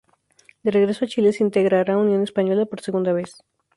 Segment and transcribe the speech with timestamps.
[0.63, 3.31] De regreso a Chile, se integra a Unión Española por segunda vez.